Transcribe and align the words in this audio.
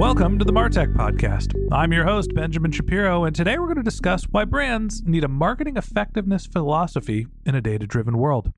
Welcome 0.00 0.38
to 0.38 0.46
the 0.46 0.52
Martech 0.52 0.94
Podcast. 0.94 1.54
I'm 1.70 1.92
your 1.92 2.04
host, 2.04 2.34
Benjamin 2.34 2.72
Shapiro, 2.72 3.24
and 3.24 3.36
today 3.36 3.58
we're 3.58 3.66
going 3.66 3.76
to 3.76 3.82
discuss 3.82 4.24
why 4.24 4.46
brands 4.46 5.02
need 5.04 5.24
a 5.24 5.28
marketing 5.28 5.76
effectiveness 5.76 6.46
philosophy 6.46 7.26
in 7.44 7.54
a 7.54 7.60
data 7.60 7.86
driven 7.86 8.16
world. 8.16 8.50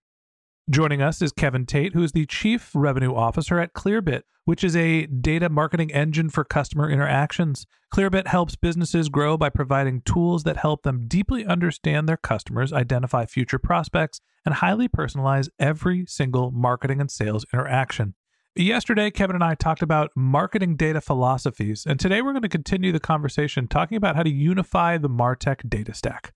Joining 0.70 1.02
us 1.02 1.20
is 1.20 1.32
Kevin 1.32 1.66
Tate, 1.66 1.94
who 1.94 2.04
is 2.04 2.12
the 2.12 2.26
Chief 2.26 2.70
Revenue 2.76 3.12
Officer 3.12 3.58
at 3.58 3.74
Clearbit, 3.74 4.22
which 4.44 4.62
is 4.62 4.76
a 4.76 5.06
data 5.06 5.48
marketing 5.48 5.92
engine 5.92 6.30
for 6.30 6.44
customer 6.44 6.88
interactions. 6.88 7.66
Clearbit 7.92 8.28
helps 8.28 8.54
businesses 8.54 9.08
grow 9.08 9.36
by 9.36 9.48
providing 9.48 10.02
tools 10.02 10.44
that 10.44 10.58
help 10.58 10.84
them 10.84 11.08
deeply 11.08 11.44
understand 11.44 12.08
their 12.08 12.16
customers, 12.16 12.72
identify 12.72 13.26
future 13.26 13.58
prospects, 13.58 14.20
and 14.46 14.54
highly 14.54 14.88
personalize 14.88 15.48
every 15.58 16.06
single 16.06 16.52
marketing 16.52 17.00
and 17.00 17.10
sales 17.10 17.44
interaction. 17.52 18.14
Yesterday, 18.54 19.10
Kevin 19.10 19.34
and 19.34 19.42
I 19.42 19.54
talked 19.54 19.80
about 19.80 20.10
marketing 20.14 20.76
data 20.76 21.00
philosophies, 21.00 21.86
and 21.86 21.98
today 21.98 22.20
we're 22.20 22.32
going 22.32 22.42
to 22.42 22.50
continue 22.50 22.92
the 22.92 23.00
conversation 23.00 23.66
talking 23.66 23.96
about 23.96 24.14
how 24.14 24.22
to 24.22 24.30
unify 24.30 24.98
the 24.98 25.08
Martech 25.08 25.66
data 25.70 25.94
stack. 25.94 26.34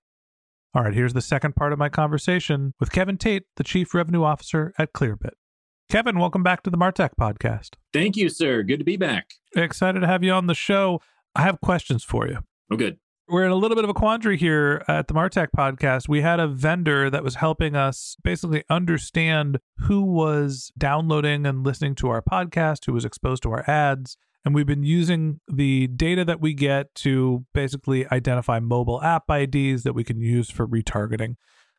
All 0.74 0.84
right, 0.84 0.94
here's 0.94 1.12
the 1.12 1.20
second 1.20 1.56
part 1.56 1.74
of 1.74 1.78
my 1.78 1.90
conversation 1.90 2.72
with 2.80 2.90
Kevin 2.90 3.18
Tate, 3.18 3.42
the 3.56 3.64
Chief 3.64 3.92
Revenue 3.92 4.24
Officer 4.24 4.72
at 4.78 4.94
Clearbit. 4.94 5.34
Kevin, 5.90 6.18
welcome 6.18 6.42
back 6.42 6.62
to 6.62 6.70
the 6.70 6.78
Martech 6.78 7.10
podcast. 7.20 7.74
Thank 7.92 8.16
you, 8.16 8.30
sir. 8.30 8.62
Good 8.62 8.78
to 8.78 8.84
be 8.84 8.96
back. 8.96 9.32
Excited 9.54 10.00
to 10.00 10.06
have 10.06 10.24
you 10.24 10.32
on 10.32 10.46
the 10.46 10.54
show. 10.54 11.02
I 11.34 11.42
have 11.42 11.60
questions 11.60 12.02
for 12.02 12.26
you. 12.26 12.38
Oh, 12.70 12.76
good 12.76 12.96
we're 13.28 13.44
in 13.44 13.50
a 13.50 13.56
little 13.56 13.74
bit 13.74 13.84
of 13.84 13.90
a 13.90 13.94
quandary 13.94 14.36
here 14.36 14.84
at 14.86 15.08
the 15.08 15.14
Martech 15.14 15.48
podcast. 15.56 16.08
We 16.08 16.20
had 16.20 16.38
a 16.38 16.46
vendor 16.46 17.10
that 17.10 17.24
was 17.24 17.36
helping 17.36 17.74
us 17.74 18.16
basically 18.22 18.62
understand 18.70 19.58
who 19.78 20.02
was 20.02 20.70
downloading 20.78 21.44
and 21.44 21.64
listening 21.64 21.96
to 21.96 22.08
our 22.08 22.22
podcast, 22.22 22.86
who 22.86 22.92
was 22.92 23.04
exposed 23.04 23.42
to 23.42 23.50
our 23.50 23.68
ads. 23.68 24.16
And 24.44 24.54
we've 24.54 24.66
been 24.66 24.84
using 24.84 25.40
the 25.48 25.88
data 25.88 26.24
that 26.24 26.40
we 26.40 26.54
get 26.54 26.94
to 26.96 27.44
basically 27.52 28.06
identify 28.12 28.60
mobile 28.60 29.02
app 29.02 29.24
IDs 29.28 29.82
that 29.82 29.94
we 29.94 30.04
can 30.04 30.20
use 30.20 30.48
for 30.48 30.66
retargeting. 30.66 31.34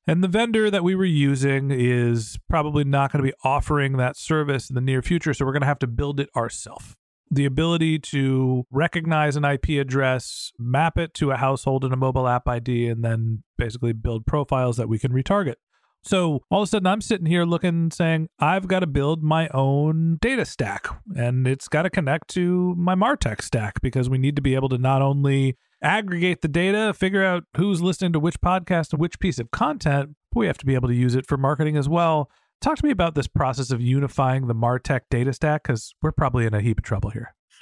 And 0.06 0.22
the 0.22 0.28
vendor 0.28 0.70
that 0.70 0.84
we 0.84 0.96
were 0.96 1.06
using 1.06 1.72
is 1.72 2.38
probably 2.50 2.84
not 2.84 3.12
going 3.12 3.24
to 3.24 3.30
be 3.30 3.36
offering 3.44 3.98
that 3.98 4.18
service 4.18 4.70
in 4.70 4.76
the 4.76 4.82
near 4.82 5.02
future. 5.02 5.34
So 5.34 5.46
we're 5.46 5.54
going 5.54 5.62
to 5.62 5.68
have 5.68 5.80
to 5.80 5.88
build 5.88 6.20
it 6.20 6.30
ourselves 6.36 6.96
the 7.30 7.46
ability 7.46 8.00
to 8.00 8.66
recognize 8.72 9.36
an 9.36 9.46
IP 9.46 9.70
address, 9.70 10.52
map 10.58 10.98
it 10.98 11.14
to 11.16 11.32
a 11.32 11.38
household 11.38 11.84
and 11.84 11.94
a 11.94 11.98
mobile 11.98 12.28
app 12.28 12.48
ID, 12.48 12.88
and 12.88 13.04
then 13.04 13.44
basically 13.58 13.94
build 13.94 14.26
profiles 14.26 14.78
that 14.78 14.90
we 14.90 15.00
can 15.00 15.12
retarget. 15.12 15.56
So 16.04 16.42
all 16.50 16.62
of 16.62 16.68
a 16.68 16.70
sudden, 16.70 16.88
I'm 16.88 17.02
sitting 17.02 17.26
here 17.26 17.44
looking, 17.44 17.92
saying, 17.92 18.30
I've 18.40 18.68
got 18.68 18.80
to 18.80 18.88
build 18.88 19.24
my 19.24 19.50
own 19.50 20.18
data 20.22 20.46
stack, 20.46 20.88
and 21.16 21.46
it's 21.46 21.68
got 21.68 21.82
to 21.84 21.90
connect 21.90 22.30
to 22.30 22.74
my 22.78 22.96
Martech 22.96 23.42
stack 23.42 23.82
because 23.82 24.10
we 24.10 24.18
need 24.18 24.38
to 24.38 24.42
be 24.42 24.56
able 24.56 24.70
to 24.70 24.78
not 24.78 25.02
only 25.02 25.58
aggregate 25.82 26.42
the 26.42 26.48
data, 26.48 26.94
figure 26.94 27.26
out 27.26 27.44
who's 27.58 27.82
listening 27.82 28.14
to 28.14 28.20
which 28.20 28.40
podcast 28.40 28.94
and 28.94 29.02
which 29.02 29.20
piece 29.20 29.38
of 29.38 29.52
content, 29.52 30.16
but 30.32 30.40
we 30.40 30.48
have 30.48 30.58
to 30.60 30.66
be 30.66 30.76
able 30.76 30.88
to 30.88 30.96
use 30.96 31.14
it 31.14 31.28
for 31.28 31.38
marketing 31.38 31.76
as 31.76 31.90
well. 31.90 32.30
Talk 32.62 32.78
to 32.78 32.86
me 32.86 32.92
about 32.92 33.16
this 33.16 33.28
process 33.28 33.72
of 33.72 33.82
unifying 33.82 34.48
the 34.48 34.56
Martech 34.56 35.02
data 35.10 35.32
stack 35.32 35.64
because 35.64 35.94
we're 36.02 36.12
probably 36.12 36.46
in 36.46 36.54
a 36.54 36.62
heap 36.62 36.80
of 36.80 36.84
trouble 36.84 37.12
here. 37.12 37.36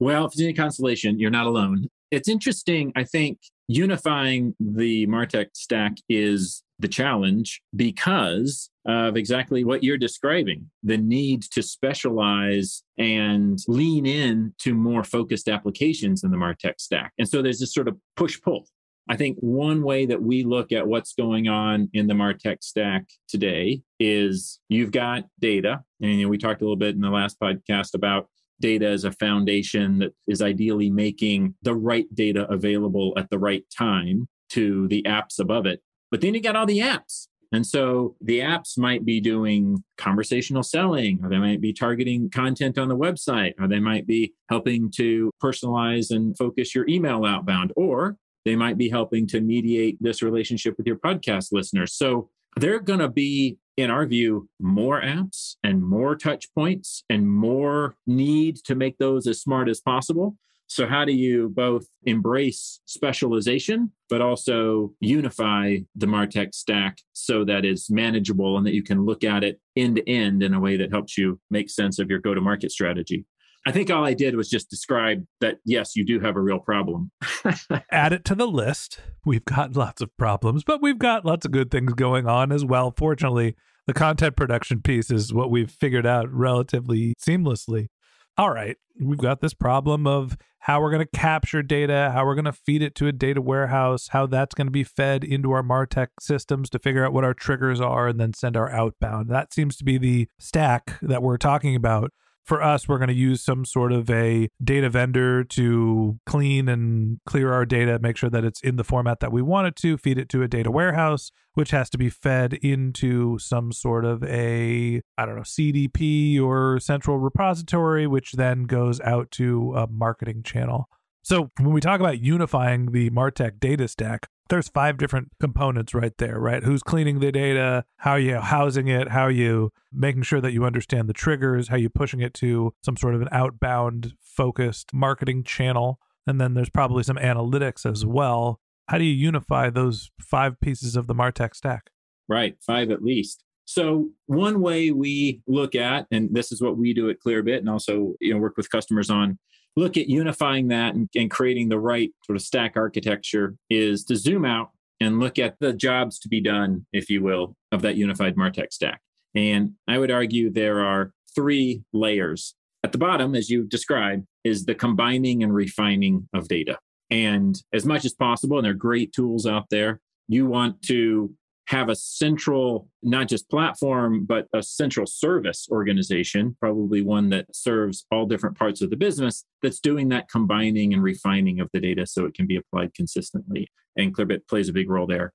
well, 0.00 0.26
if 0.26 0.32
it's 0.32 0.40
any 0.40 0.52
consolation, 0.52 1.20
you're 1.20 1.30
not 1.30 1.46
alone. 1.46 1.88
It's 2.10 2.28
interesting. 2.28 2.92
I 2.96 3.04
think 3.04 3.38
unifying 3.68 4.54
the 4.58 5.06
Martech 5.06 5.46
stack 5.54 5.92
is 6.08 6.62
the 6.78 6.88
challenge 6.88 7.62
because 7.76 8.68
of 8.86 9.16
exactly 9.16 9.62
what 9.62 9.84
you're 9.84 9.96
describing 9.96 10.68
the 10.82 10.98
need 10.98 11.42
to 11.52 11.62
specialize 11.62 12.82
and 12.98 13.60
lean 13.68 14.04
in 14.04 14.52
to 14.58 14.74
more 14.74 15.04
focused 15.04 15.48
applications 15.48 16.24
in 16.24 16.32
the 16.32 16.36
Martech 16.36 16.74
stack. 16.80 17.12
And 17.18 17.28
so 17.28 17.40
there's 17.40 17.60
this 17.60 17.72
sort 17.72 17.86
of 17.86 17.96
push 18.16 18.40
pull. 18.42 18.66
I 19.12 19.16
think 19.16 19.36
one 19.40 19.82
way 19.82 20.06
that 20.06 20.22
we 20.22 20.42
look 20.42 20.72
at 20.72 20.86
what's 20.86 21.12
going 21.12 21.46
on 21.46 21.90
in 21.92 22.06
the 22.06 22.14
Martech 22.14 22.62
stack 22.62 23.04
today 23.28 23.82
is 24.00 24.58
you've 24.70 24.90
got 24.90 25.24
data. 25.38 25.82
And 26.00 26.12
you 26.12 26.24
know, 26.24 26.30
we 26.30 26.38
talked 26.38 26.62
a 26.62 26.64
little 26.64 26.76
bit 26.76 26.94
in 26.94 27.02
the 27.02 27.10
last 27.10 27.38
podcast 27.38 27.92
about 27.92 28.30
data 28.58 28.88
as 28.88 29.04
a 29.04 29.12
foundation 29.12 29.98
that 29.98 30.14
is 30.26 30.40
ideally 30.40 30.88
making 30.88 31.54
the 31.60 31.74
right 31.74 32.06
data 32.14 32.50
available 32.50 33.12
at 33.18 33.28
the 33.28 33.38
right 33.38 33.64
time 33.76 34.28
to 34.52 34.88
the 34.88 35.02
apps 35.02 35.38
above 35.38 35.66
it. 35.66 35.82
But 36.10 36.22
then 36.22 36.32
you 36.32 36.40
got 36.40 36.56
all 36.56 36.64
the 36.64 36.78
apps. 36.78 37.26
And 37.52 37.66
so 37.66 38.16
the 38.22 38.38
apps 38.38 38.78
might 38.78 39.04
be 39.04 39.20
doing 39.20 39.84
conversational 39.98 40.62
selling, 40.62 41.20
or 41.22 41.28
they 41.28 41.36
might 41.36 41.60
be 41.60 41.74
targeting 41.74 42.30
content 42.30 42.78
on 42.78 42.88
the 42.88 42.96
website, 42.96 43.52
or 43.60 43.68
they 43.68 43.78
might 43.78 44.06
be 44.06 44.32
helping 44.48 44.90
to 44.92 45.30
personalize 45.42 46.10
and 46.10 46.34
focus 46.38 46.74
your 46.74 46.88
email 46.88 47.26
outbound, 47.26 47.74
or 47.76 48.16
they 48.44 48.56
might 48.56 48.78
be 48.78 48.88
helping 48.88 49.26
to 49.28 49.40
mediate 49.40 49.96
this 50.00 50.22
relationship 50.22 50.74
with 50.76 50.86
your 50.86 50.96
podcast 50.96 51.48
listeners. 51.52 51.94
So 51.94 52.30
they're 52.56 52.80
going 52.80 53.00
to 53.00 53.08
be, 53.08 53.58
in 53.76 53.90
our 53.90 54.06
view, 54.06 54.48
more 54.60 55.00
apps 55.00 55.56
and 55.62 55.82
more 55.82 56.16
touch 56.16 56.52
points 56.54 57.04
and 57.08 57.30
more 57.30 57.96
need 58.06 58.56
to 58.64 58.74
make 58.74 58.98
those 58.98 59.26
as 59.26 59.40
smart 59.40 59.68
as 59.68 59.80
possible. 59.80 60.36
So, 60.66 60.86
how 60.86 61.04
do 61.04 61.12
you 61.12 61.50
both 61.50 61.86
embrace 62.06 62.80
specialization, 62.86 63.92
but 64.08 64.22
also 64.22 64.94
unify 65.00 65.78
the 65.94 66.06
Martech 66.06 66.54
stack 66.54 66.96
so 67.12 67.44
that 67.44 67.66
it's 67.66 67.90
manageable 67.90 68.56
and 68.56 68.66
that 68.66 68.72
you 68.72 68.82
can 68.82 69.04
look 69.04 69.22
at 69.22 69.44
it 69.44 69.60
end 69.76 69.96
to 69.96 70.08
end 70.08 70.42
in 70.42 70.54
a 70.54 70.60
way 70.60 70.78
that 70.78 70.90
helps 70.90 71.18
you 71.18 71.38
make 71.50 71.68
sense 71.68 71.98
of 71.98 72.08
your 72.08 72.20
go 72.20 72.32
to 72.32 72.40
market 72.40 72.72
strategy? 72.72 73.26
I 73.66 73.70
think 73.70 73.90
all 73.90 74.04
I 74.04 74.14
did 74.14 74.34
was 74.34 74.48
just 74.48 74.70
describe 74.70 75.24
that, 75.40 75.58
yes, 75.64 75.94
you 75.94 76.04
do 76.04 76.18
have 76.20 76.36
a 76.36 76.40
real 76.40 76.58
problem. 76.58 77.12
Add 77.90 78.12
it 78.12 78.24
to 78.24 78.34
the 78.34 78.48
list. 78.48 79.00
We've 79.24 79.44
got 79.44 79.76
lots 79.76 80.02
of 80.02 80.16
problems, 80.16 80.64
but 80.64 80.82
we've 80.82 80.98
got 80.98 81.24
lots 81.24 81.46
of 81.46 81.52
good 81.52 81.70
things 81.70 81.92
going 81.94 82.26
on 82.26 82.50
as 82.50 82.64
well. 82.64 82.92
Fortunately, 82.96 83.54
the 83.86 83.94
content 83.94 84.36
production 84.36 84.80
piece 84.82 85.10
is 85.10 85.32
what 85.32 85.50
we've 85.50 85.70
figured 85.70 86.06
out 86.06 86.32
relatively 86.32 87.14
seamlessly. 87.24 87.88
All 88.36 88.50
right, 88.50 88.76
we've 89.00 89.18
got 89.18 89.40
this 89.40 89.54
problem 89.54 90.06
of 90.06 90.36
how 90.60 90.80
we're 90.80 90.90
going 90.90 91.06
to 91.06 91.18
capture 91.18 91.62
data, 91.62 92.10
how 92.14 92.24
we're 92.24 92.34
going 92.34 92.44
to 92.44 92.52
feed 92.52 92.82
it 92.82 92.94
to 92.94 93.06
a 93.06 93.12
data 93.12 93.42
warehouse, 93.42 94.08
how 94.08 94.26
that's 94.26 94.54
going 94.54 94.68
to 94.68 94.72
be 94.72 94.84
fed 94.84 95.22
into 95.22 95.52
our 95.52 95.62
Martech 95.62 96.08
systems 96.20 96.70
to 96.70 96.78
figure 96.78 97.04
out 97.04 97.12
what 97.12 97.24
our 97.24 97.34
triggers 97.34 97.80
are 97.80 98.08
and 98.08 98.18
then 98.18 98.32
send 98.32 98.56
our 98.56 98.70
outbound. 98.70 99.28
That 99.28 99.52
seems 99.52 99.76
to 99.76 99.84
be 99.84 99.98
the 99.98 100.28
stack 100.38 100.98
that 101.02 101.22
we're 101.22 101.36
talking 101.36 101.76
about. 101.76 102.12
For 102.44 102.62
us, 102.62 102.88
we're 102.88 102.98
going 102.98 103.08
to 103.08 103.14
use 103.14 103.42
some 103.42 103.64
sort 103.64 103.92
of 103.92 104.10
a 104.10 104.48
data 104.62 104.90
vendor 104.90 105.44
to 105.44 106.18
clean 106.26 106.68
and 106.68 107.18
clear 107.26 107.52
our 107.52 107.64
data, 107.64 107.98
make 108.00 108.16
sure 108.16 108.30
that 108.30 108.44
it's 108.44 108.60
in 108.60 108.76
the 108.76 108.84
format 108.84 109.20
that 109.20 109.32
we 109.32 109.42
want 109.42 109.68
it 109.68 109.76
to, 109.76 109.96
feed 109.96 110.18
it 110.18 110.28
to 110.30 110.42
a 110.42 110.48
data 110.48 110.70
warehouse, 110.70 111.30
which 111.54 111.70
has 111.70 111.88
to 111.90 111.98
be 111.98 112.10
fed 112.10 112.54
into 112.54 113.38
some 113.38 113.72
sort 113.72 114.04
of 114.04 114.22
a, 114.24 115.02
I 115.16 115.26
don't 115.26 115.36
know, 115.36 115.42
CDP 115.42 116.40
or 116.40 116.80
central 116.80 117.18
repository, 117.18 118.06
which 118.06 118.32
then 118.32 118.64
goes 118.64 119.00
out 119.00 119.30
to 119.32 119.74
a 119.76 119.86
marketing 119.86 120.42
channel. 120.42 120.88
So 121.22 121.52
when 121.58 121.72
we 121.72 121.80
talk 121.80 122.00
about 122.00 122.20
unifying 122.20 122.90
the 122.90 123.10
Martech 123.10 123.60
data 123.60 123.86
stack, 123.86 124.26
there's 124.52 124.68
five 124.68 124.98
different 124.98 125.28
components 125.40 125.94
right 125.94 126.12
there, 126.18 126.38
right? 126.38 126.62
Who's 126.62 126.82
cleaning 126.82 127.20
the 127.20 127.32
data, 127.32 127.86
how 127.96 128.16
you 128.16 128.36
housing 128.36 128.86
it, 128.86 129.08
how 129.08 129.28
you 129.28 129.72
making 129.90 130.24
sure 130.24 130.42
that 130.42 130.52
you 130.52 130.66
understand 130.66 131.08
the 131.08 131.14
triggers, 131.14 131.68
how 131.68 131.76
you 131.76 131.88
pushing 131.88 132.20
it 132.20 132.34
to 132.34 132.74
some 132.84 132.98
sort 132.98 133.14
of 133.14 133.22
an 133.22 133.30
outbound 133.32 134.12
focused 134.20 134.92
marketing 134.92 135.42
channel. 135.42 135.98
And 136.26 136.38
then 136.38 136.52
there's 136.52 136.68
probably 136.68 137.02
some 137.02 137.16
analytics 137.16 137.90
as 137.90 138.04
well. 138.04 138.60
How 138.88 138.98
do 138.98 139.04
you 139.04 139.14
unify 139.14 139.70
those 139.70 140.10
five 140.20 140.60
pieces 140.60 140.96
of 140.96 141.06
the 141.06 141.14
Martech 141.14 141.56
stack? 141.56 141.88
Right, 142.28 142.56
five 142.60 142.90
at 142.90 143.02
least. 143.02 143.44
So 143.64 144.10
one 144.26 144.60
way 144.60 144.90
we 144.90 145.40
look 145.46 145.74
at, 145.74 146.06
and 146.10 146.28
this 146.30 146.52
is 146.52 146.60
what 146.60 146.76
we 146.76 146.92
do 146.92 147.08
at 147.08 147.16
Clearbit, 147.26 147.58
and 147.58 147.70
also 147.70 148.16
you 148.20 148.34
know 148.34 148.38
work 148.38 148.58
with 148.58 148.70
customers 148.70 149.08
on, 149.08 149.38
look 149.76 149.96
at 149.96 150.08
unifying 150.08 150.68
that 150.68 150.94
and, 150.94 151.08
and 151.14 151.30
creating 151.30 151.68
the 151.68 151.78
right 151.78 152.12
sort 152.24 152.36
of 152.36 152.42
stack 152.42 152.72
architecture 152.76 153.54
is 153.70 154.04
to 154.04 154.16
zoom 154.16 154.44
out 154.44 154.70
and 155.00 155.18
look 155.18 155.38
at 155.38 155.56
the 155.60 155.72
jobs 155.72 156.18
to 156.20 156.28
be 156.28 156.40
done, 156.40 156.86
if 156.92 157.10
you 157.10 157.22
will, 157.22 157.56
of 157.72 157.82
that 157.82 157.96
unified 157.96 158.36
Martech 158.36 158.72
stack. 158.72 159.00
And 159.34 159.72
I 159.88 159.98
would 159.98 160.10
argue 160.10 160.50
there 160.50 160.80
are 160.80 161.12
three 161.34 161.82
layers. 161.92 162.54
At 162.84 162.92
the 162.92 162.98
bottom, 162.98 163.34
as 163.34 163.48
you 163.48 163.64
described, 163.64 164.26
is 164.44 164.64
the 164.64 164.74
combining 164.74 165.42
and 165.42 165.54
refining 165.54 166.28
of 166.34 166.48
data. 166.48 166.78
And 167.10 167.60
as 167.72 167.84
much 167.84 168.04
as 168.04 168.14
possible, 168.14 168.58
and 168.58 168.64
there 168.64 168.72
are 168.72 168.76
great 168.76 169.12
tools 169.12 169.46
out 169.46 169.66
there, 169.70 170.00
you 170.28 170.46
want 170.46 170.82
to 170.82 171.34
have 171.68 171.88
a 171.88 171.96
central, 171.96 172.88
not 173.02 173.28
just 173.28 173.48
platform, 173.48 174.24
but 174.24 174.46
a 174.52 174.62
central 174.62 175.06
service 175.06 175.68
organization, 175.70 176.56
probably 176.60 177.02
one 177.02 177.30
that 177.30 177.46
serves 177.54 178.04
all 178.10 178.26
different 178.26 178.58
parts 178.58 178.82
of 178.82 178.90
the 178.90 178.96
business 178.96 179.44
that's 179.62 179.80
doing 179.80 180.08
that 180.08 180.28
combining 180.28 180.92
and 180.92 181.02
refining 181.02 181.60
of 181.60 181.68
the 181.72 181.80
data 181.80 182.06
so 182.06 182.24
it 182.24 182.34
can 182.34 182.46
be 182.46 182.56
applied 182.56 182.92
consistently. 182.94 183.68
And 183.96 184.14
Clearbit 184.14 184.48
plays 184.48 184.68
a 184.68 184.72
big 184.72 184.90
role 184.90 185.06
there. 185.06 185.32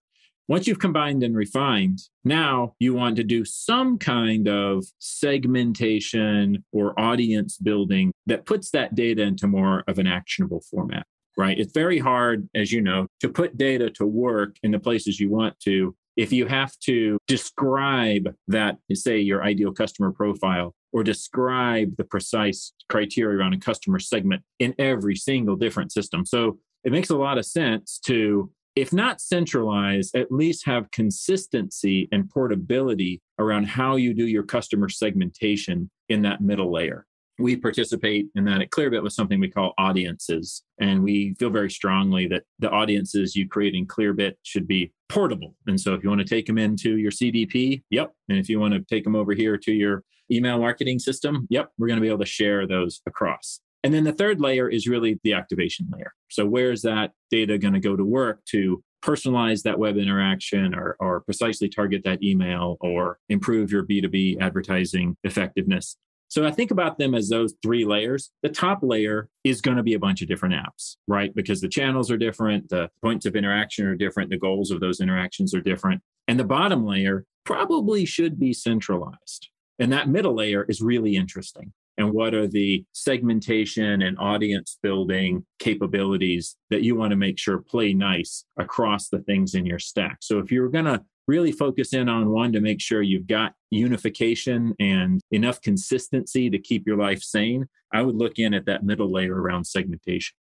Once 0.50 0.66
you've 0.66 0.80
combined 0.80 1.24
and 1.24 1.36
refined, 1.36 2.00
now 2.24 2.74
you 2.80 2.94
want 2.94 3.18
to 3.18 3.24
do 3.24 3.44
some 3.44 3.98
kind 3.98 4.48
of 4.48 4.86
segmentation 5.00 6.64
or 6.72 6.98
audience 6.98 7.58
building 7.58 8.14
that 8.28 8.46
puts 8.46 8.72
that 8.72 8.96
data 8.96 9.24
into 9.24 9.46
more 9.46 9.84
of 9.88 10.00
an 10.00 10.08
actionable 10.08 10.64
format 10.72 11.06
right? 11.38 11.60
It's 11.60 11.72
very 11.72 12.00
hard, 12.00 12.50
as 12.56 12.72
you 12.72 12.82
know, 12.82 13.06
to 13.20 13.30
put 13.30 13.58
data 13.58 13.92
to 13.92 14.06
work 14.06 14.58
in 14.64 14.72
the 14.72 14.80
places 14.80 15.20
you 15.20 15.30
want 15.30 15.58
to 15.62 15.96
if 16.18 16.34
you 16.34 16.48
have 16.48 16.78
to 16.80 17.18
describe 17.28 18.36
that, 18.48 18.78
say, 18.94 19.20
your 19.20 19.44
ideal 19.44 19.72
customer 19.72 20.12
profile 20.12 20.74
or 20.92 21.04
describe 21.04 21.96
the 21.98 22.04
precise 22.04 22.74
criteria 22.90 23.38
around 23.38 23.54
a 23.54 23.60
customer 23.60 24.00
segment 24.00 24.42
in 24.60 24.74
every 24.80 25.16
single 25.16 25.56
different 25.56 25.92
system. 25.92 26.26
So 26.26 26.58
it 26.84 26.92
makes 26.92 27.10
a 27.10 27.18
lot 27.18 27.38
of 27.38 27.46
sense 27.46 28.00
to, 28.06 28.52
if 28.76 28.92
not 28.92 29.22
centralize, 29.22 30.12
at 30.16 30.32
least 30.32 30.66
have 30.66 30.92
consistency 30.92 32.10
and 32.12 32.30
portability 32.30 33.22
around 33.40 33.68
how 33.68 33.96
you 33.96 34.14
do 34.14 34.28
your 34.28 34.44
customer 34.44 34.90
segmentation 34.90 35.90
in 36.10 36.24
that 36.24 36.42
middle 36.42 36.72
layer 36.72 37.07
we 37.40 37.56
participate 37.56 38.28
in 38.36 38.46
that 38.46 38.62
at 38.62 38.72
Clearbit 38.72 39.04
with 39.04 39.14
something 39.14 39.40
we 39.40 39.50
call 39.50 39.74
audiences. 39.78 40.64
And 40.80 41.04
we 41.04 41.36
feel 41.36 41.50
very 41.50 41.70
strongly 41.70 42.28
that 42.28 42.44
the 42.60 42.70
audiences 42.70 43.36
you 43.36 43.48
create 43.48 43.76
in 43.76 43.86
Clearbit 43.86 44.34
should 44.44 44.68
be 44.68 44.92
portable. 45.10 45.56
And 45.68 45.80
so 45.80 45.94
if 45.94 46.04
you 46.04 46.10
want 46.10 46.22
to 46.22 46.28
take 46.28 46.48
them 46.48 46.58
into 46.58 46.98
your 46.98 47.12
CDP, 47.12 47.84
yep. 47.90 48.14
And 48.30 48.38
if 48.38 48.50
you 48.50 48.60
want 48.60 48.74
to 48.74 48.82
take 48.82 49.04
them 49.04 49.16
over 49.16 49.34
here 49.34 49.58
to 49.58 49.72
your 49.72 50.04
email 50.32 50.60
marketing 50.60 51.00
system, 51.00 51.48
yep, 51.50 51.72
we're 51.78 51.88
going 51.88 51.98
to 51.98 52.02
be 52.02 52.08
able 52.08 52.20
to 52.20 52.26
share 52.26 52.68
those 52.68 53.02
across. 53.06 53.60
And 53.84 53.94
then 53.94 54.04
the 54.04 54.14
third 54.14 54.42
layer 54.42 54.68
is 54.68 54.88
really 54.88 55.20
the 55.24 55.34
activation 55.34 55.88
layer. 55.94 56.14
So 56.30 56.46
where's 56.46 56.82
that 56.82 57.12
data 57.32 57.58
going 57.58 57.76
to 57.76 57.80
go 57.80 57.96
to 57.96 58.04
work 58.04 58.44
to 58.46 58.84
personalize 59.04 59.62
that 59.62 59.80
web 59.80 59.96
interaction 59.98 60.74
or, 60.74 60.98
or 61.00 61.22
precisely 61.22 61.70
target 61.70 62.02
that 62.04 62.24
email 62.24 62.78
or 62.82 63.20
improve 63.30 63.72
your 63.72 63.86
B2B 63.86 64.42
advertising 64.42 65.16
effectiveness? 65.24 65.96
So 66.30 66.46
I 66.46 66.52
think 66.52 66.72
about 66.72 66.98
them 66.98 67.16
as 67.16 67.30
those 67.30 67.54
three 67.64 67.86
layers. 67.86 68.32
The 68.44 68.50
top 68.50 68.80
layer 68.82 69.30
is 69.44 69.62
going 69.62 69.78
to 69.78 69.84
be 69.84 69.94
a 69.94 70.00
bunch 70.00 70.22
of 70.22 70.28
different 70.28 70.56
apps, 70.56 70.98
right? 71.08 71.34
Because 71.34 71.62
the 71.62 71.70
channels 71.70 72.12
are 72.12 72.18
different, 72.18 72.70
the 72.70 72.90
points 73.02 73.26
of 73.26 73.36
interaction 73.36 73.86
are 73.86 73.96
different, 73.96 74.30
the 74.30 74.38
goals 74.38 74.72
of 74.72 74.80
those 74.80 75.00
interactions 75.00 75.54
are 75.54 75.62
different. 75.62 76.02
And 76.28 76.40
the 76.40 76.44
bottom 76.44 76.86
layer 76.86 77.26
probably 77.46 78.06
should 78.06 78.40
be 78.40 78.54
centralized. 78.54 79.48
And 79.80 79.92
that 79.94 80.10
middle 80.10 80.36
layer 80.36 80.66
is 80.68 80.82
really 80.82 81.16
interesting. 81.16 81.72
And 81.98 82.14
what 82.14 82.34
are 82.36 82.48
the 82.48 82.86
segmentation 82.94 84.02
and 84.04 84.18
audience 84.20 84.78
building 84.84 85.46
capabilities 85.60 86.56
that 86.70 86.84
you 86.84 86.96
want 86.96 87.12
to 87.12 87.16
make 87.16 87.40
sure 87.40 87.58
play 87.58 87.94
nice 87.94 88.46
across 88.58 89.10
the 89.10 89.20
things 89.20 89.56
in 89.56 89.66
your 89.66 89.80
stack? 89.80 90.18
So 90.22 90.38
if 90.40 90.52
you're 90.52 90.70
going 90.70 90.86
to 90.86 91.04
really 91.28 91.52
focus 91.52 91.94
in 91.94 92.10
on 92.10 92.30
one 92.30 92.52
to 92.54 92.62
make 92.62 92.82
sure 92.82 93.02
you've 93.02 93.28
got 93.28 93.54
unification 93.70 94.74
and 94.80 95.22
enough 95.32 95.62
consistency 95.62 96.50
to 96.50 96.58
keep 96.58 96.88
your 96.88 96.98
life 96.98 97.22
sane, 97.22 97.68
I 97.94 98.02
would 98.02 98.16
look 98.16 98.40
in 98.40 98.54
at 98.54 98.66
that 98.66 98.84
middle 98.84 99.12
layer 99.12 99.36
around 99.36 99.66
segmentation. 99.66 100.36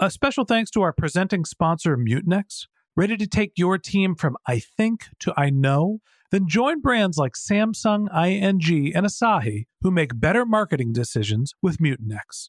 A 0.00 0.10
special 0.10 0.44
thanks 0.44 0.70
to 0.72 0.82
our 0.82 0.92
presenting 0.92 1.44
sponsor, 1.44 1.96
Mutinex. 1.96 2.66
Ready 2.96 3.16
to 3.16 3.26
take 3.26 3.52
your 3.56 3.78
team 3.78 4.14
from 4.14 4.36
I 4.46 4.60
think 4.60 5.06
to 5.20 5.32
I 5.36 5.50
know? 5.50 6.00
Then 6.30 6.48
join 6.48 6.80
brands 6.80 7.16
like 7.16 7.34
Samsung, 7.34 8.08
ING, 8.12 8.96
and 8.96 9.06
Asahi 9.06 9.66
who 9.82 9.90
make 9.90 10.18
better 10.18 10.44
marketing 10.44 10.92
decisions 10.92 11.54
with 11.62 11.78
Mutinex. 11.78 12.48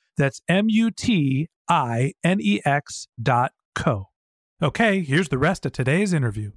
That's 0.17 0.41
M 0.47 0.69
U 0.69 0.91
T 0.91 1.49
I 1.69 2.13
N 2.23 2.39
E 2.41 2.61
X 2.65 3.07
dot 3.21 3.53
co. 3.75 4.09
Okay, 4.61 5.01
here's 5.01 5.29
the 5.29 5.37
rest 5.37 5.65
of 5.65 5.71
today's 5.71 6.13
interview. 6.13 6.51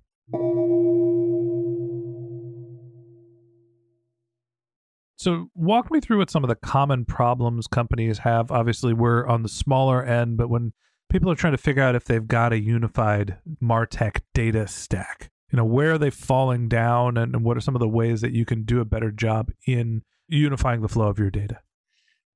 So, 5.16 5.48
walk 5.54 5.90
me 5.90 6.00
through 6.00 6.18
what 6.18 6.30
some 6.30 6.44
of 6.44 6.48
the 6.48 6.54
common 6.54 7.06
problems 7.06 7.66
companies 7.66 8.18
have. 8.18 8.50
Obviously, 8.50 8.92
we're 8.92 9.26
on 9.26 9.42
the 9.42 9.48
smaller 9.48 10.04
end, 10.04 10.36
but 10.36 10.50
when 10.50 10.74
people 11.14 11.30
are 11.30 11.36
trying 11.36 11.52
to 11.52 11.58
figure 11.58 11.82
out 11.82 11.94
if 11.94 12.04
they've 12.04 12.26
got 12.26 12.52
a 12.52 12.58
unified 12.58 13.38
Martech 13.62 14.20
data 14.34 14.66
stack. 14.66 15.30
You 15.52 15.58
know, 15.58 15.64
where 15.64 15.92
are 15.92 15.98
they 15.98 16.10
falling 16.10 16.68
down 16.68 17.16
and, 17.16 17.36
and 17.36 17.44
what 17.44 17.56
are 17.56 17.60
some 17.60 17.76
of 17.76 17.80
the 17.80 17.88
ways 17.88 18.20
that 18.20 18.32
you 18.32 18.44
can 18.44 18.64
do 18.64 18.80
a 18.80 18.84
better 18.84 19.12
job 19.12 19.52
in 19.64 20.02
unifying 20.26 20.82
the 20.82 20.88
flow 20.88 21.06
of 21.06 21.20
your 21.20 21.30
data? 21.30 21.60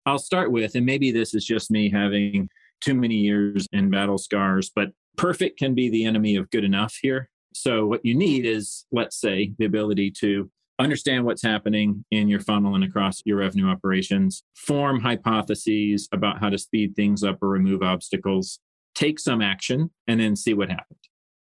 I'll 0.09 0.19
start 0.19 0.51
with, 0.51 0.75
and 0.75 0.87
maybe 0.87 1.11
this 1.11 1.35
is 1.35 1.45
just 1.45 1.71
me 1.71 1.91
having 1.91 2.49
too 2.81 2.95
many 2.95 3.17
years 3.17 3.69
in 3.73 3.91
battle 3.91 4.17
scars, 4.17 4.71
but 4.75 4.89
perfect 5.19 5.59
can 5.59 5.75
be 5.75 5.91
the 5.91 6.07
enemy 6.07 6.37
of 6.37 6.49
good 6.51 6.65
enough 6.65 6.97
here. 7.03 7.29
So, 7.53 7.85
what 7.87 8.05
you 8.05 8.15
need 8.15 8.47
is, 8.47 8.87
let's 8.91 9.21
say, 9.21 9.53
the 9.59 9.67
ability 9.67 10.13
to 10.21 10.51
understand 10.79 11.25
what's 11.25 11.43
happening 11.43 12.07
in 12.11 12.29
your 12.29 12.41
funnel 12.41 12.75
and 12.75 12.85
across 12.85 13.21
your 13.27 13.37
revenue 13.37 13.69
operations, 13.69 14.43
form 14.55 15.01
hypotheses 15.01 16.09
about 16.13 16.39
how 16.41 16.49
to 16.49 16.57
speed 16.57 16.97
things 16.97 17.23
up 17.23 17.43
or 17.43 17.49
remove 17.49 17.83
obstacles, 17.83 18.61
take 18.95 19.19
some 19.19 19.43
action, 19.43 19.91
and 20.07 20.21
then 20.21 20.37
see 20.37 20.55
what 20.55 20.71
happened. 20.71 20.99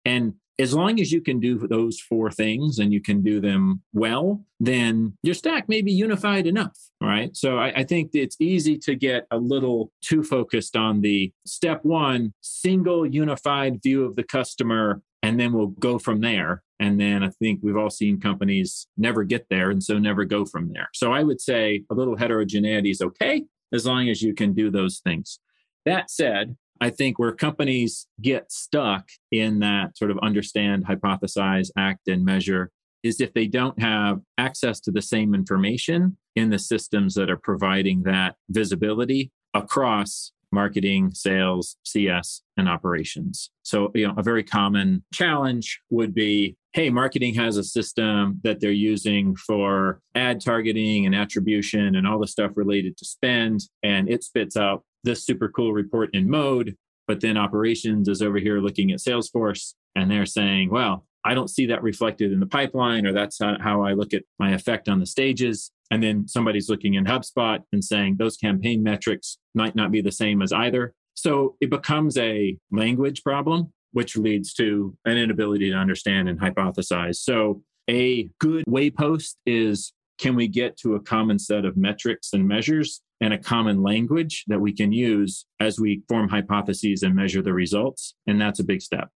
And 0.06 0.34
as 0.58 0.74
long 0.74 1.00
as 1.00 1.12
you 1.12 1.22
can 1.22 1.40
do 1.40 1.58
those 1.68 2.00
four 2.00 2.32
things 2.32 2.80
and 2.80 2.94
you 2.94 3.02
can 3.02 3.22
do 3.22 3.42
them 3.42 3.82
well, 3.94 4.44
then 4.60 5.18
your 5.22 5.34
stack 5.34 5.68
may 5.68 5.82
be 5.82 5.92
unified 5.92 6.48
enough. 6.48 6.78
Right. 7.02 7.36
So 7.36 7.58
I, 7.58 7.74
I, 7.80 7.84
think 7.84 8.12
it's 8.14 8.38
easy 8.40 8.78
to 8.80 8.96
get 8.96 9.28
a 9.32 9.38
little 9.38 9.92
too 10.02 10.24
focused 10.24 10.76
on 10.78 11.02
the 11.02 11.32
step 11.46 11.84
one, 11.84 12.34
single 12.42 13.06
unified 13.06 13.82
view 13.84 14.06
of 14.06 14.16
the 14.16 14.24
customer, 14.24 15.02
and 15.22 15.40
then 15.40 15.52
we'll 15.54 15.68
go 15.68 16.00
from 16.00 16.22
there. 16.22 16.64
And 16.80 17.00
then 17.00 17.24
I 17.24 17.30
think 17.30 17.60
we've 17.62 17.78
all 17.78 17.90
seen 17.90 18.20
companies 18.20 18.88
never 18.98 19.24
get 19.24 19.48
there 19.50 19.70
and 19.72 19.84
so 19.84 19.98
never 20.00 20.26
go 20.26 20.46
from 20.46 20.72
there. 20.72 20.90
So 20.94 21.12
I 21.12 21.24
would 21.24 21.42
say 21.42 21.84
a 21.90 21.94
little 21.94 22.18
heterogeneity 22.18 22.92
is 22.92 23.02
okay 23.02 23.44
as 23.74 23.86
long 23.86 24.10
as 24.10 24.22
you 24.22 24.34
can 24.34 24.54
do 24.54 24.70
those 24.70 25.00
things. 25.00 25.40
That 25.86 26.10
said, 26.10 26.56
I 26.82 26.90
think 26.90 27.20
where 27.20 27.32
companies 27.32 28.08
get 28.22 28.52
stuck 28.52 29.08
in 29.32 29.60
that 29.60 29.98
sort 29.98 30.12
of 30.12 30.20
understand, 30.20 30.86
hypothesize, 30.86 31.70
act, 31.78 32.08
and 32.08 32.26
measure 32.26 32.72
is 33.04 33.22
if 33.22 33.34
they 33.34 33.48
don't 33.48 33.80
have 33.80 34.20
access 34.38 34.80
to 34.82 34.92
the 34.92 35.02
same 35.02 35.36
information 35.36 36.18
in 36.36 36.50
the 36.50 36.60
systems 36.60 37.14
that 37.16 37.30
are 37.30 37.38
providing 37.38 38.04
that 38.04 38.36
visibility 38.50 39.32
across 39.54 40.32
marketing, 40.52 41.12
sales, 41.14 41.76
CS, 41.84 42.42
and 42.58 42.68
operations. 42.68 43.52
So, 43.64 43.92
you 43.94 44.08
know, 44.08 44.14
a 44.18 44.24
very 44.24 44.44
common 44.44 45.04
challenge 45.14 45.82
would 45.90 46.14
be 46.14 46.58
hey, 46.74 46.90
marketing 46.90 47.34
has 47.34 47.56
a 47.56 47.64
system 47.64 48.42
that 48.44 48.60
they're 48.60 48.70
using 48.70 49.34
for 49.34 50.02
ad 50.14 50.42
targeting 50.42 51.06
and 51.06 51.16
attribution 51.16 51.96
and 51.96 52.06
all 52.06 52.20
the 52.20 52.28
stuff 52.28 52.52
related 52.56 52.98
to 52.98 53.06
spend, 53.06 53.62
and 53.82 54.10
it 54.10 54.26
spits 54.26 54.58
out 54.58 54.84
this 55.06 55.26
super 55.26 55.48
cool 55.48 55.72
report 55.74 56.10
in 56.14 56.30
mode. 56.30 56.76
But 57.08 57.22
then 57.22 57.38
operations 57.38 58.10
is 58.10 58.22
over 58.22 58.40
here 58.40 58.60
looking 58.60 58.92
at 58.92 59.00
Salesforce 59.00 59.74
and 59.96 60.10
they're 60.10 60.26
saying, 60.26 60.72
well, 60.72 61.06
I 61.24 61.34
don't 61.34 61.50
see 61.50 61.66
that 61.68 61.82
reflected 61.82 62.32
in 62.32 62.40
the 62.40 62.46
pipeline, 62.46 63.06
or 63.06 63.12
that's 63.12 63.40
how 63.40 63.84
I 63.84 63.94
look 63.94 64.14
at 64.14 64.24
my 64.38 64.54
effect 64.54 64.88
on 64.88 65.00
the 65.00 65.06
stages. 65.06 65.72
And 65.90 66.04
then 66.04 66.28
somebody's 66.28 66.70
looking 66.70 66.96
in 66.96 67.06
HubSpot 67.06 67.60
and 67.72 67.84
saying 67.84 68.18
those 68.18 68.38
campaign 68.38 68.84
metrics 68.84 69.38
might 69.56 69.76
not 69.76 69.92
be 69.92 70.02
the 70.02 70.12
same 70.12 70.42
as 70.42 70.52
either. 70.52 70.94
So 71.16 71.56
it 71.62 71.70
becomes 71.70 72.18
a 72.18 72.58
language 72.72 73.24
problem, 73.24 73.72
which 73.92 74.18
leads 74.18 74.54
to 74.56 74.96
an 75.06 75.18
inability 75.18 75.72
to 75.72 75.78
understand 75.78 76.30
and 76.30 76.40
hypothesize. 76.40 77.16
So 77.16 77.64
a 77.90 78.30
good 78.40 78.66
waypost 78.68 79.36
is 79.46 79.94
can 80.18 80.36
we 80.36 80.48
get 80.48 80.78
to 80.78 80.96
a 80.96 81.00
common 81.00 81.40
set 81.40 81.66
of 81.66 81.76
metrics 81.76 82.34
and 82.34 82.48
measures 82.48 83.02
and 83.26 83.34
a 83.34 83.40
common 83.40 83.82
language 83.82 84.46
that 84.46 84.62
we 84.62 84.72
can 84.72 84.92
use 84.92 85.48
as 85.60 85.80
we 85.80 86.04
form 86.08 86.30
hypotheses 86.30 87.02
and 87.02 87.16
measure 87.16 87.42
the 87.42 87.54
results? 87.54 88.14
And 88.28 88.40
that's 88.40 88.60
a 88.60 88.64
big 88.64 88.84
step. 88.84 89.10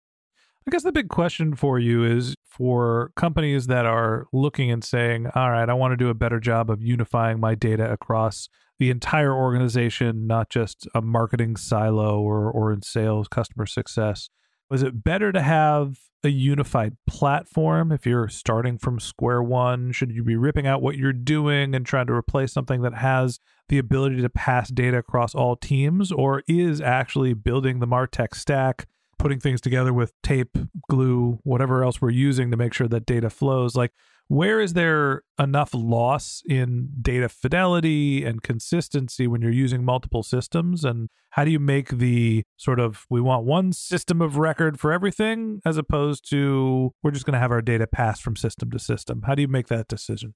I 0.67 0.71
guess 0.71 0.81
the 0.81 0.91
big 0.91 1.09
question 1.09 1.55
for 1.55 1.77
you 1.77 2.03
is 2.03 2.33
for 2.43 3.11
companies 3.15 3.67
that 3.67 3.85
are 3.85 4.25
looking 4.33 4.71
and 4.71 4.83
saying, 4.83 5.27
all 5.35 5.51
right, 5.51 5.69
I 5.69 5.73
want 5.73 5.91
to 5.91 5.97
do 5.97 6.09
a 6.09 6.15
better 6.15 6.39
job 6.39 6.71
of 6.71 6.81
unifying 6.81 7.39
my 7.39 7.53
data 7.53 7.91
across 7.91 8.49
the 8.79 8.89
entire 8.89 9.33
organization, 9.33 10.25
not 10.25 10.49
just 10.49 10.87
a 10.95 11.01
marketing 11.03 11.55
silo 11.55 12.19
or, 12.19 12.49
or 12.49 12.73
in 12.73 12.81
sales, 12.81 13.27
customer 13.27 13.67
success. 13.67 14.29
Was 14.69 14.83
it 14.83 15.03
better 15.03 15.31
to 15.31 15.41
have 15.41 15.99
a 16.23 16.29
unified 16.29 16.97
platform 17.07 17.91
if 17.91 18.05
you're 18.05 18.27
starting 18.27 18.77
from 18.77 18.99
square 18.99 19.41
one? 19.41 19.91
Should 19.91 20.11
you 20.11 20.23
be 20.23 20.35
ripping 20.35 20.67
out 20.67 20.81
what 20.81 20.97
you're 20.97 21.13
doing 21.13 21.73
and 21.73 21.85
trying 21.85 22.07
to 22.07 22.13
replace 22.13 22.53
something 22.53 22.81
that 22.81 22.95
has 22.95 23.39
the 23.69 23.77
ability 23.77 24.21
to 24.21 24.29
pass 24.29 24.69
data 24.69 24.97
across 24.97 25.33
all 25.33 25.55
teams? 25.55 26.11
Or 26.11 26.43
is 26.47 26.81
actually 26.81 27.33
building 27.33 27.79
the 27.79 27.87
Martech 27.87 28.35
stack 28.35 28.85
putting 29.19 29.39
things 29.39 29.61
together 29.61 29.93
with 29.93 30.13
tape, 30.23 30.57
glue, 30.89 31.39
whatever 31.43 31.83
else 31.83 32.01
we're 32.01 32.09
using 32.09 32.49
to 32.49 32.57
make 32.57 32.73
sure 32.73 32.87
that 32.87 33.05
data 33.05 33.29
flows. 33.29 33.75
Like, 33.75 33.91
where 34.29 34.61
is 34.61 34.73
there 34.73 35.23
enough 35.39 35.71
loss 35.73 36.43
in 36.47 36.89
data 37.01 37.27
fidelity 37.27 38.23
and 38.23 38.43
consistency 38.43 39.25
when 39.25 39.41
you're 39.41 39.51
using 39.51 39.83
multiple 39.83 40.21
systems? 40.21 40.85
And 40.85 41.09
how 41.31 41.43
do 41.43 41.51
you 41.51 41.59
make 41.59 41.89
the 41.89 42.43
sort 42.55 42.79
of 42.79 43.05
we 43.09 43.21
want 43.21 43.45
one 43.45 43.73
system 43.73 44.21
of 44.21 44.37
record 44.37 44.79
for 44.79 44.91
everything 44.91 45.61
as 45.65 45.77
opposed 45.77 46.29
to 46.29 46.93
we're 47.01 47.09
just 47.09 47.25
going 47.25 47.33
to 47.33 47.39
have 47.39 47.51
our 47.51 47.61
data 47.61 47.87
pass 47.87 48.19
from 48.19 48.35
system 48.35 48.69
to 48.69 48.77
system? 48.77 49.23
How 49.25 49.33
do 49.33 49.41
you 49.41 49.47
make 49.47 49.67
that 49.67 49.87
decision? 49.87 50.35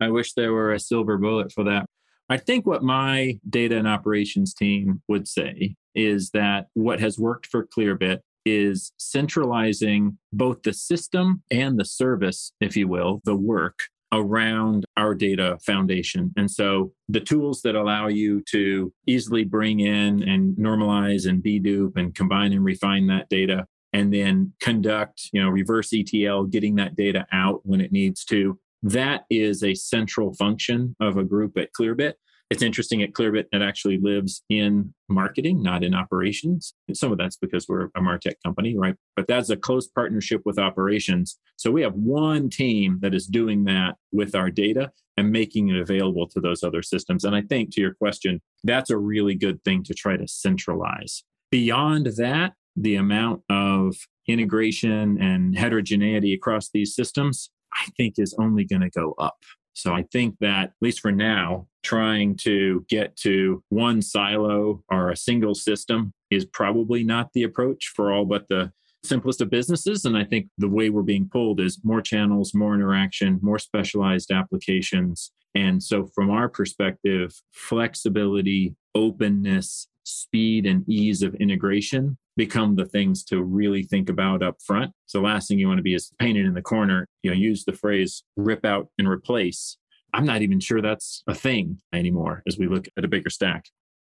I 0.00 0.08
wish 0.08 0.34
there 0.34 0.52
were 0.52 0.72
a 0.72 0.80
silver 0.80 1.18
bullet 1.18 1.50
for 1.50 1.64
that. 1.64 1.86
I 2.28 2.36
think 2.36 2.64
what 2.64 2.84
my 2.84 3.40
data 3.50 3.76
and 3.76 3.88
operations 3.88 4.54
team 4.54 5.02
would 5.08 5.26
say 5.26 5.74
is 5.96 6.30
that 6.30 6.66
what 6.74 7.00
has 7.00 7.18
worked 7.18 7.46
for 7.46 7.66
Clearbit 7.66 8.20
is 8.44 8.92
centralizing 8.98 10.18
both 10.32 10.62
the 10.62 10.72
system 10.72 11.42
and 11.50 11.78
the 11.78 11.84
service, 11.84 12.52
if 12.60 12.76
you 12.76 12.88
will, 12.88 13.20
the 13.24 13.36
work 13.36 13.78
around 14.12 14.84
our 14.96 15.14
data 15.14 15.58
foundation. 15.64 16.32
And 16.36 16.50
so 16.50 16.92
the 17.08 17.20
tools 17.20 17.62
that 17.62 17.74
allow 17.74 18.08
you 18.08 18.42
to 18.50 18.92
easily 19.06 19.44
bring 19.44 19.80
in 19.80 20.22
and 20.28 20.54
normalize 20.56 21.26
and 21.26 21.42
dedupe 21.42 21.96
and 21.96 22.14
combine 22.14 22.52
and 22.52 22.64
refine 22.64 23.06
that 23.06 23.30
data 23.30 23.66
and 23.94 24.12
then 24.12 24.52
conduct, 24.60 25.30
you 25.32 25.42
know, 25.42 25.48
reverse 25.48 25.92
ETL, 25.92 26.44
getting 26.44 26.76
that 26.76 26.96
data 26.96 27.26
out 27.32 27.60
when 27.64 27.80
it 27.80 27.92
needs 27.92 28.24
to. 28.26 28.58
That 28.82 29.24
is 29.30 29.62
a 29.62 29.74
central 29.74 30.34
function 30.34 30.96
of 31.00 31.16
a 31.16 31.24
group 31.24 31.56
at 31.56 31.72
Clearbit. 31.72 32.14
It's 32.52 32.62
interesting 32.62 33.02
at 33.02 33.12
Clearbit 33.12 33.46
it 33.50 33.62
actually 33.62 33.98
lives 33.98 34.42
in 34.50 34.92
marketing, 35.08 35.62
not 35.62 35.82
in 35.82 35.94
operations. 35.94 36.74
And 36.86 36.94
some 36.94 37.10
of 37.10 37.16
that's 37.16 37.36
because 37.36 37.66
we're 37.66 37.86
a 37.96 38.00
Martech 38.00 38.34
company, 38.44 38.76
right? 38.76 38.94
But 39.16 39.26
that's 39.26 39.48
a 39.48 39.56
close 39.56 39.88
partnership 39.88 40.42
with 40.44 40.58
operations. 40.58 41.38
So 41.56 41.70
we 41.70 41.80
have 41.80 41.94
one 41.94 42.50
team 42.50 42.98
that 43.00 43.14
is 43.14 43.26
doing 43.26 43.64
that 43.64 43.96
with 44.12 44.34
our 44.34 44.50
data 44.50 44.92
and 45.16 45.30
making 45.30 45.70
it 45.70 45.80
available 45.80 46.28
to 46.28 46.40
those 46.40 46.62
other 46.62 46.82
systems. 46.82 47.24
And 47.24 47.34
I 47.34 47.40
think 47.40 47.72
to 47.72 47.80
your 47.80 47.94
question, 47.94 48.42
that's 48.64 48.90
a 48.90 48.98
really 48.98 49.34
good 49.34 49.64
thing 49.64 49.82
to 49.84 49.94
try 49.94 50.18
to 50.18 50.28
centralize. 50.28 51.24
Beyond 51.50 52.08
that, 52.18 52.52
the 52.76 52.96
amount 52.96 53.42
of 53.48 53.96
integration 54.28 55.20
and 55.22 55.56
heterogeneity 55.56 56.34
across 56.34 56.68
these 56.68 56.94
systems, 56.94 57.50
I 57.72 57.86
think 57.96 58.14
is 58.18 58.34
only 58.38 58.64
going 58.64 58.82
to 58.82 58.90
go 58.90 59.14
up. 59.18 59.38
So 59.74 59.92
I 59.92 60.04
think 60.12 60.36
that, 60.40 60.64
at 60.64 60.72
least 60.80 61.00
for 61.00 61.12
now, 61.12 61.66
trying 61.82 62.36
to 62.36 62.84
get 62.88 63.16
to 63.16 63.62
one 63.70 64.02
silo 64.02 64.84
or 64.90 65.10
a 65.10 65.16
single 65.16 65.54
system 65.54 66.12
is 66.30 66.44
probably 66.44 67.02
not 67.04 67.30
the 67.32 67.42
approach 67.42 67.92
for 67.94 68.12
all 68.12 68.24
but 68.24 68.46
the 68.48 68.72
simplest 69.04 69.40
of 69.40 69.50
businesses. 69.50 70.04
And 70.04 70.16
I 70.16 70.24
think 70.24 70.48
the 70.58 70.68
way 70.68 70.90
we're 70.90 71.02
being 71.02 71.28
pulled 71.28 71.60
is 71.60 71.80
more 71.82 72.00
channels, 72.00 72.54
more 72.54 72.74
interaction, 72.74 73.40
more 73.42 73.58
specialized 73.58 74.30
applications. 74.30 75.32
And 75.54 75.82
so, 75.82 76.06
from 76.14 76.30
our 76.30 76.48
perspective, 76.48 77.34
flexibility, 77.52 78.74
openness, 78.94 79.88
speed, 80.04 80.66
and 80.66 80.88
ease 80.88 81.22
of 81.22 81.34
integration 81.34 82.16
become 82.36 82.76
the 82.76 82.86
things 82.86 83.24
to 83.24 83.42
really 83.42 83.82
think 83.82 84.08
about 84.08 84.42
up 84.42 84.56
front. 84.62 84.92
So 85.06 85.20
last 85.20 85.48
thing 85.48 85.58
you 85.58 85.68
want 85.68 85.78
to 85.78 85.82
be 85.82 85.94
is 85.94 86.12
painted 86.18 86.46
in 86.46 86.54
the 86.54 86.62
corner, 86.62 87.06
you 87.22 87.30
know, 87.30 87.36
use 87.36 87.64
the 87.64 87.72
phrase 87.72 88.22
rip 88.36 88.64
out 88.64 88.88
and 88.98 89.08
replace. 89.08 89.76
I'm 90.14 90.26
not 90.26 90.42
even 90.42 90.60
sure 90.60 90.82
that's 90.82 91.22
a 91.26 91.34
thing 91.34 91.78
anymore 91.92 92.42
as 92.46 92.58
we 92.58 92.66
look 92.66 92.88
at 92.96 93.04
a 93.04 93.08
bigger 93.08 93.30
stack. 93.30 93.66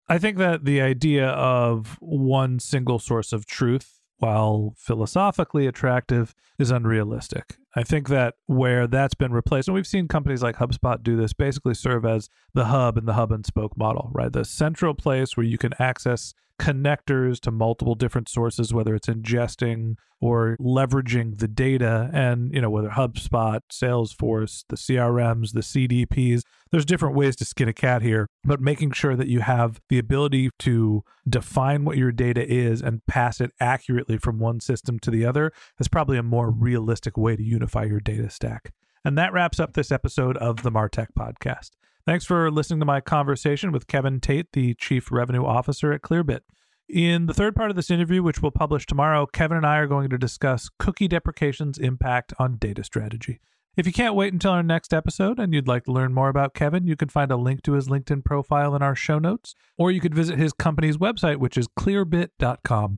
I 0.08 0.18
think 0.18 0.38
that 0.38 0.66
the 0.66 0.82
idea 0.82 1.30
of 1.30 1.98
one 2.02 2.60
single 2.60 3.00
source 3.00 3.32
of 3.32 3.46
truth, 3.46 4.02
while 4.18 4.74
philosophically 4.78 5.66
attractive, 5.66 6.36
is 6.60 6.72
unrealistic. 6.72 7.58
I 7.76 7.84
think 7.84 8.10
that 8.10 8.36
where 8.46 8.86
that's 8.86 9.16
been 9.16 9.32
replaced, 9.32 9.70
and 9.70 9.76
we've 9.76 9.88
seen 9.88 10.08
companies 10.08 10.44
like 10.44 10.58
HubSpot 10.58 11.02
do 11.02 11.16
this, 11.16 11.34
basically 11.34 11.74
serve 11.74 12.06
as 12.06 12.30
the 12.54 12.66
hub 12.66 12.98
and 12.98 13.08
the 13.08 13.14
hub 13.14 13.32
and 13.32 13.46
spoke 13.46 13.78
model, 13.78 14.12
right? 14.14 14.32
The 14.32 14.46
central 14.46 14.94
place 14.94 15.36
where 15.36 15.46
you 15.46 15.58
can 15.58 15.74
access 15.80 16.34
connectors 16.60 17.40
to 17.42 17.52
multiple 17.52 17.96
different 17.96 18.30
sources, 18.30 18.74
whether 18.74 18.96
it's 18.96 19.08
ingesting 19.08 19.96
or 20.22 20.56
leveraging 20.60 21.40
the 21.40 21.48
data 21.48 22.10
and, 22.14 22.54
you 22.54 22.62
know, 22.62 22.70
whether 22.70 22.90
HubSpot, 22.90 23.60
Salesforce, 23.72 24.64
the 24.70 24.78
CRMs, 24.78 25.52
the 25.52 25.60
CDPs, 25.60 26.44
there's 26.72 26.86
different 26.86 27.16
ways 27.16 27.36
to 27.36 27.46
skin 27.46 27.68
a 27.68 27.74
cat 27.74 28.02
here, 28.02 28.28
but 28.44 28.62
making 28.62 28.92
sure 28.92 29.16
that 29.16 29.28
you 29.28 29.42
have 29.42 29.82
the 29.90 30.00
ability 30.00 30.50
to 30.60 31.04
define 31.28 31.84
what 31.84 31.98
your 31.98 32.12
data 32.12 32.46
is 32.48 32.82
and 32.82 33.06
pass 33.06 33.42
it 33.42 33.52
accurately 33.60 34.18
from 34.18 34.40
one 34.40 34.60
system 34.62 34.98
to 35.00 35.12
the 35.12 35.26
other 35.26 35.52
is 35.80 35.90
probably 35.90 36.18
a 36.18 36.24
more 36.24 36.50
realistic 36.50 37.18
way 37.18 37.36
to 37.36 37.44
unify 37.44 37.84
your 37.84 38.00
data 38.00 38.30
stack. 38.30 38.72
And 39.04 39.18
that 39.18 39.34
wraps 39.34 39.60
up 39.60 39.74
this 39.74 39.92
episode 39.92 40.38
of 40.38 40.64
the 40.64 40.72
Martech 40.72 41.08
podcast. 41.18 41.72
Thanks 42.06 42.26
for 42.26 42.52
listening 42.52 42.82
to 42.82 42.86
my 42.86 43.00
conversation 43.00 43.72
with 43.72 43.88
Kevin 43.88 44.20
Tate, 44.20 44.52
the 44.52 44.74
Chief 44.74 45.10
Revenue 45.10 45.46
Officer 45.46 45.94
at 45.94 46.02
Clearbit. 46.02 46.42
In 46.90 47.28
the 47.28 47.34
third 47.34 47.56
part 47.56 47.70
of 47.70 47.78
this 47.78 47.90
interview, 47.90 48.22
which 48.22 48.42
we'll 48.42 48.52
publish 48.52 48.86
tomorrow, 48.86 49.26
Kevin 49.26 49.56
and 49.56 49.66
I 49.66 49.78
are 49.78 49.88
going 49.88 50.10
to 50.10 50.18
discuss 50.18 50.70
cookie 50.78 51.08
deprecation's 51.08 51.78
impact 51.78 52.34
on 52.38 52.58
data 52.58 52.84
strategy. 52.84 53.40
If 53.78 53.88
you 53.88 53.94
can't 53.94 54.16
wait 54.16 54.34
until 54.34 54.52
our 54.52 54.62
next 54.62 54.94
episode 54.94 55.40
and 55.40 55.54
you'd 55.54 55.68
like 55.70 55.86
to 55.86 55.94
learn 55.94 56.14
more 56.14 56.28
about 56.28 56.54
Kevin, 56.54 56.86
you 56.86 56.98
can 56.98 57.08
find 57.08 57.32
a 57.32 57.38
link 57.38 57.64
to 57.64 57.74
his 57.74 57.88
LinkedIn 57.88 58.26
profile 58.26 58.76
in 58.76 58.82
our 58.82 58.96
show 58.96 59.18
notes, 59.18 59.56
or 59.78 59.90
you 59.90 60.02
could 60.02 60.14
visit 60.14 60.38
his 60.38 60.52
company's 60.52 60.98
website, 60.98 61.38
which 61.38 61.58
is 61.58 61.70
clearbit.com. 61.80 62.98